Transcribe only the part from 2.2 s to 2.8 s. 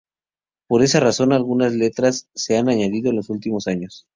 se han